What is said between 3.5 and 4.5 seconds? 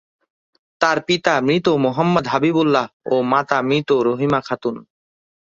মৃত রহিমা